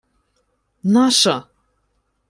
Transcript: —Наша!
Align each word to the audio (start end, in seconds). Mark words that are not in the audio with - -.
—Наша! 0.93 1.35